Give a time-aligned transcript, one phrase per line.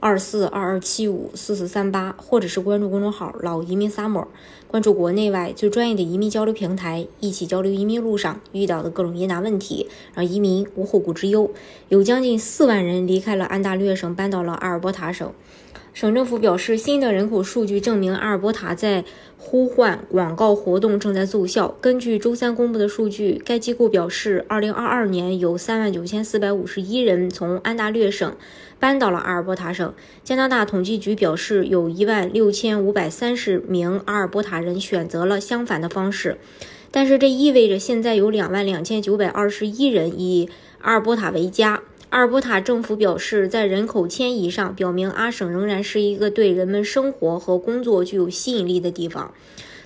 [0.00, 4.26] 二四二二七五四四三八，或者是关注公众号“老移民 Summer”，
[4.66, 11.50] 关注国内外最专业的移民交流平台，一起交流移民路上遇到的各种疑难问题，让移民无后顾之忧。
[11.90, 15.30] 有将近四万人离开了安大略省，搬到了阿尔伯塔省。
[15.92, 19.04] 省政府表示，新的人口数据证明阿尔伯塔在
[19.36, 21.74] 呼唤广告活动正在奏效。
[21.80, 28.32] 根据周三公布的数据，该机构表示，2022年有3万9451人从安大略省
[28.78, 29.89] 搬到了阿尔伯塔省。
[30.24, 36.38] 加拿大统计局表示，有一万六千五百三十名阿尔伯塔人选择了相反的方式，
[36.90, 40.48] 但是这意味着现在有两万两千九百二十一人以
[40.80, 41.82] 阿尔伯塔为家。
[42.10, 49.32] 阿尔伯塔政府表示，在人口迁移上，表明阿省仍然是一个对人们生活和工作具有吸引力的地方。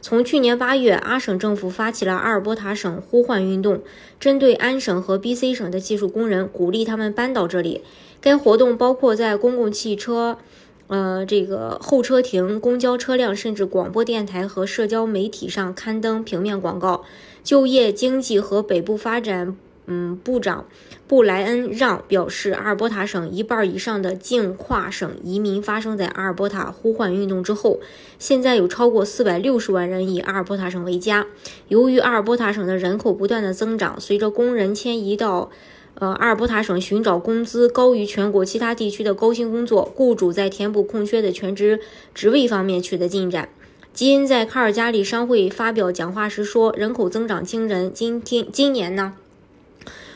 [0.00, 3.82] 从去年八月，阿省政府发起了阿尔伯塔省呼唤运动，
[4.18, 7.82] 针对安省和 BC 省的技术工人，鼓励他们搬到这里。
[8.24, 10.38] 该活动包括在公共汽车、
[10.86, 17.04] 呃这个候车亭、公交车辆，甚至广播电台和社交媒体上刊登平面广告。
[17.42, 19.54] 就业、经济和北部发展。
[19.86, 20.64] 嗯，部长
[21.06, 27.80] 布莱恩让表示，阿尔伯塔省一半以上的净跨省移民发生在阿尔伯塔呼唤运动之后。
[28.18, 31.26] 现在有超过四百六十万人以阿尔伯塔省为家。
[31.68, 35.50] 由于阿尔伯塔省的人口不断的增长，随着工人迁移到
[35.96, 41.80] 呃阿尔伯塔省寻找工资高于全国其他地区的高薪工作，雇主在填补空缺的全职
[42.14, 43.48] 职位方面取得进展。
[43.92, 49.14] 基因在卡尔加里商会发表讲话时说：“人口增长惊人，今天今年呢？”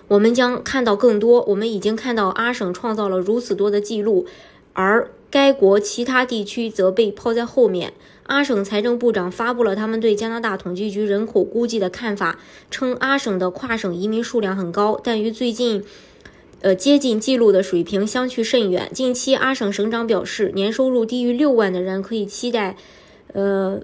[0.08, 1.42] 我们将看到更多。
[1.42, 4.26] 我们已经看到阿省创造了如此多的记录，
[4.72, 7.92] 而该国其他地区则被抛在后面。
[8.24, 12.38] 阿省财政部长发布了他们对加拿大统计局人口估计的看法，
[12.70, 15.82] 称阿省的跨省移民数量很高，但与最近，
[16.60, 18.90] 呃接近记录的水平相去甚远。
[18.92, 22.76] 近期，阿省省长表示，年收入低于六万的人可以期待，
[23.32, 23.80] 呃。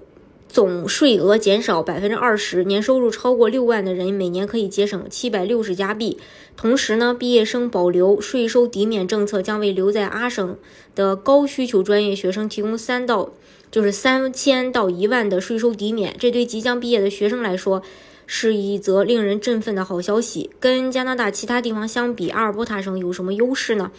[0.55, 6.17] 总税额减少百分之二十，年收入超过六万的人每年可以节省七百六十加币。
[6.55, 10.57] 同时呢，毕业生保留税收抵免政策将为留在阿省
[10.95, 13.33] 的高需求专业学生提供三到
[13.69, 16.15] 就是三千到一万的税收抵免。
[16.17, 17.83] 这对即将毕业的学生来说
[18.25, 20.49] 是一则令人振奋的好消息。
[20.61, 23.91] 跟加拿大其他地方相比，阿尔伯塔省有什么优势呢？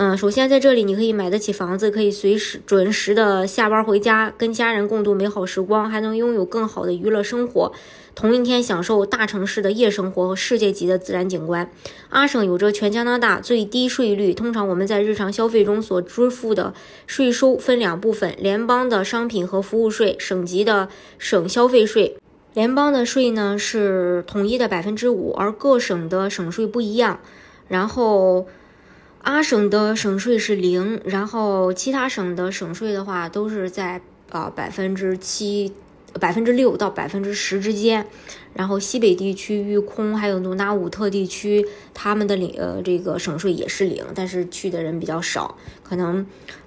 [0.00, 7.72] 嗯，首先在这里你可以买得起房子，可以随时准时的下班回家，跟家人共度美好时光，还能拥有更好的娱乐生活，
[8.14, 11.68] 同一天享受大城市的夜生活和世界级的自然景观。
[12.10, 16.72] 阿省有着全加拿大最低税率，通常我们在日常消费中所支付的
[17.08, 20.88] 税收分两部分：联邦的商品和服务税，省级的
[21.18, 22.16] 省消费税。
[22.54, 27.18] 联邦的税呢是统一的百分之五，而各省的省税不一样。
[27.66, 28.46] 然后。
[29.22, 35.72] 阿省的省税是零，然后其他省的省税的话都是在呃百分之七、
[36.18, 38.06] 百分之六到百分之十之间。
[38.54, 46.24] 然后西北地区、玉空还有努纳武特地区，他们的领呃这个省税也是零，但是去的人比较少，可能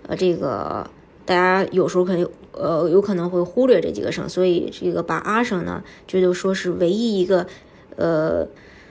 [0.08, 0.88] 呃这个
[1.26, 7.48] 大家有时候可能呃有可能会忽略这几个省，所以这个把阿省呢觉得说是唯一一个
[7.96, 8.48] 呃。